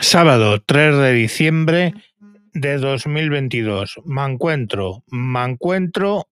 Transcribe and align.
Sábado 0.00 0.60
3 0.64 0.96
de 0.96 1.12
diciembre 1.12 1.94
de 2.54 2.78
2022. 2.78 4.00
Me 4.06 4.24
encuentro, 4.24 5.04
me 5.10 5.44
encuentro. 5.44 6.26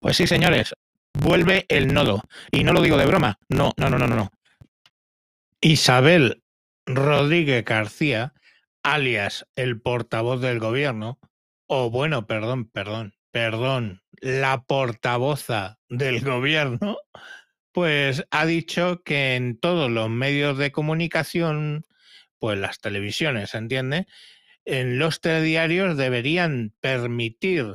Pues 0.00 0.16
sí, 0.16 0.26
señores, 0.26 0.74
vuelve 1.14 1.66
el 1.68 1.92
nodo. 1.92 2.22
Y 2.50 2.64
no 2.64 2.72
lo 2.72 2.82
digo 2.82 2.96
de 2.96 3.06
broma. 3.06 3.38
No, 3.48 3.72
no, 3.76 3.90
no, 3.90 3.98
no, 3.98 4.06
no. 4.06 4.30
Isabel 5.60 6.42
Rodríguez 6.86 7.64
García, 7.64 8.32
alias 8.82 9.46
el 9.56 9.80
portavoz 9.80 10.40
del 10.40 10.58
gobierno, 10.58 11.18
o 11.66 11.90
bueno, 11.90 12.26
perdón, 12.26 12.68
perdón, 12.70 13.14
perdón, 13.30 14.02
la 14.20 14.62
portavoza 14.62 15.78
del 15.88 16.24
gobierno, 16.24 16.96
pues 17.72 18.24
ha 18.30 18.46
dicho 18.46 19.02
que 19.04 19.36
en 19.36 19.58
todos 19.58 19.90
los 19.90 20.08
medios 20.08 20.58
de 20.58 20.72
comunicación, 20.72 21.84
pues 22.40 22.58
las 22.58 22.80
televisiones, 22.80 23.54
¿entiende? 23.54 24.08
En 24.64 24.98
los 24.98 25.20
telediarios 25.20 25.96
deberían 25.96 26.72
permitir 26.80 27.74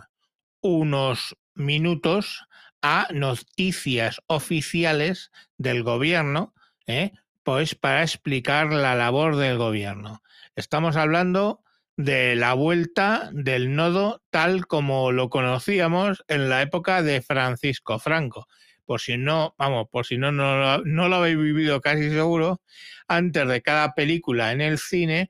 unos 0.62 1.38
minutos 1.54 2.46
a 2.82 3.08
noticias 3.14 4.22
oficiales 4.28 5.32
del 5.58 5.84
gobierno, 5.84 6.54
¿eh? 6.88 7.12
pues 7.44 7.76
para 7.76 8.02
explicar 8.02 8.74
la 8.74 8.96
labor 8.96 9.38
del 9.38 9.58
gobierno. 9.58 10.22
Estamos 10.56 10.96
hablando 10.96 11.62
de 11.98 12.36
la 12.36 12.54
vuelta 12.54 13.30
del 13.32 13.76
nodo 13.76 14.22
tal 14.30 14.68
como 14.68 15.12
lo 15.12 15.30
conocíamos 15.30 16.24
en 16.28 16.50
la 16.50 16.62
época 16.62 17.02
de 17.02 17.22
Francisco 17.22 18.00
Franco. 18.00 18.48
Por 18.86 19.02
si 19.02 19.18
no, 19.18 19.56
vamos, 19.58 19.88
por 19.92 20.06
si 20.06 20.18
no, 20.18 20.32
no, 20.32 20.80
no 20.80 21.10
lo 21.10 21.16
habéis 21.16 21.38
vivido 21.38 21.82
casi 21.82 22.10
seguro, 22.10 22.62
antes 23.08 23.48
de 23.48 23.62
cada 23.62 23.94
película 23.94 24.52
en 24.52 24.62
el 24.62 24.78
cine 24.78 25.30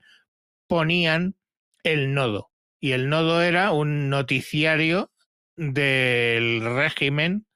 ponían 0.66 1.36
el 1.82 2.14
nodo. 2.14 2.50
Y 2.80 2.92
el 2.92 3.08
nodo 3.08 3.42
era 3.42 3.72
un 3.72 4.10
noticiario 4.10 5.10
del 5.56 6.62
régimen 6.62 7.46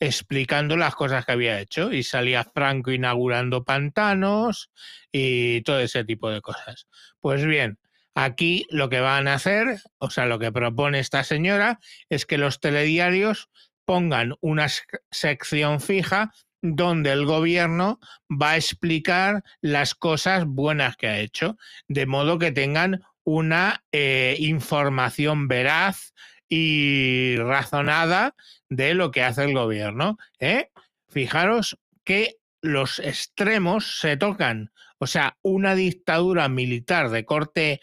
explicando 0.00 0.76
las 0.76 0.94
cosas 0.94 1.24
que 1.26 1.32
había 1.32 1.60
hecho 1.60 1.92
y 1.92 2.02
salía 2.04 2.44
Franco 2.44 2.92
inaugurando 2.92 3.64
pantanos 3.64 4.70
y 5.10 5.62
todo 5.62 5.80
ese 5.80 6.04
tipo 6.04 6.30
de 6.30 6.40
cosas. 6.40 6.86
Pues 7.20 7.44
bien, 7.44 7.78
aquí 8.14 8.66
lo 8.70 8.88
que 8.88 9.00
van 9.00 9.28
a 9.28 9.34
hacer, 9.34 9.80
o 9.98 10.10
sea, 10.10 10.26
lo 10.26 10.38
que 10.38 10.52
propone 10.52 11.00
esta 11.00 11.24
señora 11.24 11.80
es 12.08 12.26
que 12.26 12.38
los 12.38 12.60
telediarios 12.60 13.48
pongan 13.88 14.34
una 14.42 14.66
sección 15.10 15.80
fija 15.80 16.34
donde 16.60 17.10
el 17.10 17.24
gobierno 17.24 17.98
va 18.30 18.50
a 18.50 18.56
explicar 18.56 19.42
las 19.62 19.94
cosas 19.94 20.44
buenas 20.44 20.98
que 20.98 21.06
ha 21.06 21.18
hecho, 21.20 21.56
de 21.88 22.04
modo 22.04 22.38
que 22.38 22.52
tengan 22.52 23.00
una 23.24 23.82
eh, 23.90 24.36
información 24.40 25.48
veraz 25.48 26.12
y 26.50 27.36
razonada 27.38 28.34
de 28.68 28.92
lo 28.92 29.10
que 29.10 29.22
hace 29.22 29.44
el 29.44 29.54
gobierno. 29.54 30.18
¿eh? 30.38 30.68
Fijaros 31.08 31.78
que 32.04 32.36
los 32.60 32.98
extremos 32.98 34.00
se 34.00 34.18
tocan. 34.18 34.70
O 34.98 35.06
sea, 35.06 35.38
una 35.40 35.74
dictadura 35.74 36.50
militar 36.50 37.08
de 37.08 37.24
corte, 37.24 37.80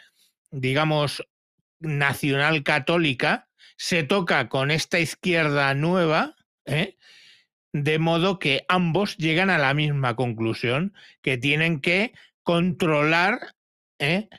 digamos, 0.52 1.24
nacional 1.80 2.62
católica, 2.62 3.48
se 3.78 4.03
toca 4.03 4.50
con 4.50 4.72
esta 4.72 5.00
izquierda 5.00 5.74
nueva, 5.74 6.36
¿eh? 6.66 6.98
de 7.74 8.00
modo 8.00 8.40
que 8.40 8.66
ambos 8.70 9.18
llegan 9.18 9.50
a 9.50 9.58
la 9.58 9.74
misma 9.74 10.16
conclusión, 10.16 10.94
que 11.22 11.38
tienen 11.38 11.81
que 11.81 12.14
controlar 12.44 13.56
¿eh? 14.00 14.30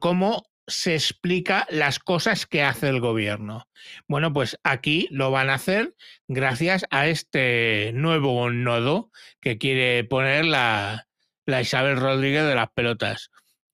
cómo 0.00 0.46
se 0.66 0.94
explica 0.94 1.66
las 1.70 1.98
cosas 1.98 2.46
que 2.46 2.62
hace 2.62 2.88
el 2.88 3.00
gobierno. 3.00 3.68
Bueno, 4.08 4.32
pues 4.32 4.58
aquí 4.64 5.08
lo 5.10 5.30
van 5.30 5.50
a 5.50 5.54
hacer 5.54 5.94
gracias 6.26 6.86
a 6.90 7.06
este 7.06 7.92
nuevo 7.94 8.50
nodo 8.50 9.10
que 9.40 9.58
quiere 9.58 10.02
poner 10.04 10.44
la, 10.44 11.06
la 11.44 11.60
Isabel 11.60 11.96
Rodríguez 11.96 12.44
de 12.44 12.54
las 12.54 12.70
pelotas. 12.70 13.30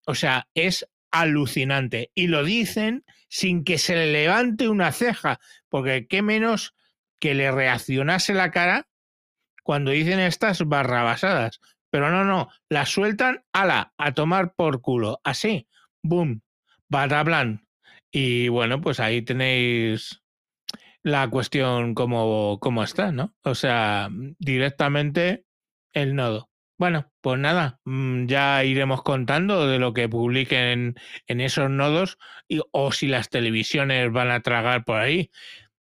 O 0.07 0.15
sea, 0.15 0.49
es 0.55 0.87
alucinante. 1.13 2.11
Y 2.15 2.27
lo 2.27 2.45
dicen 2.45 3.05
sin 3.29 3.65
que 3.65 3.79
se 3.79 3.95
le 3.95 4.11
levante 4.11 4.69
una 4.69 4.93
ceja, 4.93 5.39
porque 5.69 6.07
qué 6.09 6.23
menos 6.23 6.75
que 7.21 7.35
le 7.35 7.53
reaccionase 7.53 8.35
la 8.35 8.51
cara 8.51 8.89
cuando 9.63 9.93
dicen 9.93 10.19
estas 10.19 10.67
barrabasadas. 10.67 11.61
Pero 11.91 12.11
no, 12.11 12.25
no, 12.25 12.49
la 12.69 12.87
sueltan, 12.87 13.45
ala, 13.53 13.93
a 13.97 14.13
tomar 14.13 14.55
por 14.55 14.81
culo. 14.81 15.21
Así, 15.25 15.69
boom, 16.03 16.43
Batablan. 16.89 17.67
Y 18.11 18.49
bueno, 18.49 18.81
pues 18.81 18.99
ahí 18.99 19.23
tenéis 19.23 20.23
la 21.03 21.29
cuestión 21.29 21.95
como, 21.95 22.59
como 22.61 22.83
está, 22.83 23.13
¿no? 23.13 23.35
O 23.45 23.55
sea, 23.55 24.09
directamente 24.39 25.45
el 25.93 26.15
nodo. 26.15 26.52
Bueno, 26.83 27.13
pues 27.21 27.39
nada, 27.39 27.79
mm, 27.85 28.27
ya 28.27 28.65
iremos 28.65 29.05
contando 29.05 29.69
de 29.69 29.79
lo 29.79 29.93
que 29.93 30.09
publiquen 30.09 30.97
en 31.29 31.41
esos 31.41 31.71
nodos 31.71 32.19
y, 32.49 32.61
o 32.73 32.91
si 32.91 33.07
las 33.07 33.29
televisiones 33.29 34.11
van 34.11 34.33
a 34.33 34.41
tragar 34.41 34.83
por 34.83 34.99
ahí. 34.99 35.31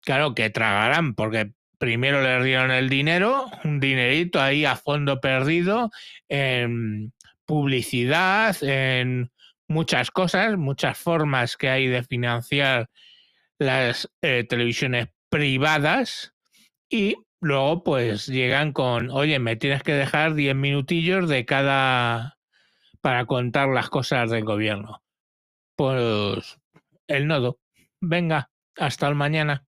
Claro 0.00 0.34
que 0.34 0.48
tragarán, 0.48 1.14
porque 1.14 1.52
primero 1.76 2.22
les 2.22 2.42
dieron 2.42 2.70
el 2.70 2.88
dinero, 2.88 3.44
un 3.64 3.78
dinerito 3.78 4.40
ahí 4.40 4.64
a 4.64 4.74
fondo 4.74 5.20
perdido 5.20 5.90
en 6.30 7.12
publicidad, 7.44 8.56
en 8.62 9.30
muchas 9.68 10.10
cosas, 10.10 10.56
muchas 10.56 10.96
formas 10.96 11.58
que 11.58 11.68
hay 11.68 11.88
de 11.88 12.04
financiar 12.04 12.88
las 13.58 14.08
eh, 14.22 14.46
televisiones 14.48 15.08
privadas 15.28 16.32
y 16.88 17.16
luego 17.40 17.82
pues 17.84 18.26
llegan 18.26 18.72
con, 18.72 19.10
oye, 19.10 19.38
me 19.38 19.56
tienes 19.56 19.82
que 19.82 19.92
dejar 19.92 20.34
10 20.34 20.54
minutillos 20.54 21.28
de 21.28 21.44
cada 21.44 22.38
para 23.00 23.26
contar 23.26 23.68
las 23.68 23.88
cosas 23.90 24.30
del 24.30 24.44
gobierno. 24.44 25.02
Pues 25.76 26.58
el 27.06 27.26
nodo. 27.26 27.58
Venga, 28.00 28.50
hasta 28.76 29.08
el 29.08 29.14
mañana. 29.14 29.65